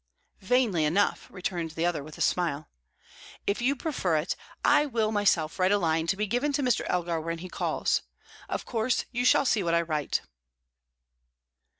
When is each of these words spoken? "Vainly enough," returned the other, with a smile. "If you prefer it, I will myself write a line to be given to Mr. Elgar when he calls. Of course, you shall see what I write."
"Vainly 0.39 0.83
enough," 0.83 1.27
returned 1.29 1.69
the 1.75 1.85
other, 1.85 2.03
with 2.03 2.17
a 2.17 2.21
smile. 2.21 2.67
"If 3.45 3.61
you 3.61 3.75
prefer 3.75 4.17
it, 4.17 4.35
I 4.65 4.87
will 4.87 5.11
myself 5.11 5.59
write 5.59 5.71
a 5.71 5.77
line 5.77 6.07
to 6.07 6.17
be 6.17 6.25
given 6.25 6.51
to 6.53 6.63
Mr. 6.63 6.81
Elgar 6.89 7.21
when 7.21 7.37
he 7.37 7.49
calls. 7.49 8.01
Of 8.49 8.65
course, 8.65 9.05
you 9.11 9.23
shall 9.25 9.45
see 9.45 9.61
what 9.61 9.75
I 9.75 9.81
write." 9.83 10.21